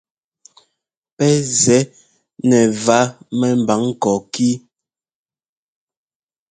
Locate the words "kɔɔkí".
4.01-4.49